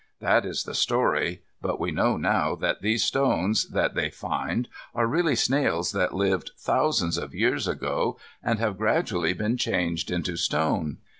That 0.19 0.45
is 0.47 0.63
the 0.63 0.73
story, 0.73 1.43
but 1.61 1.79
we 1.79 1.91
know 1.91 2.17
now 2.17 2.55
that 2.55 2.81
these 2.81 3.03
stones 3.03 3.69
that 3.69 3.93
they 3.93 4.09
find 4.09 4.67
are 4.95 5.05
really 5.05 5.35
snails 5.35 5.91
that 5.91 6.15
lived 6.15 6.53
thousands 6.57 7.19
of 7.19 7.35
years 7.35 7.67
ago, 7.67 8.17
and 8.41 8.57
have 8.57 8.79
gradually 8.79 9.33
been 9.33 9.57
changed 9.57 10.09
into 10.09 10.37
stone. 10.37 10.97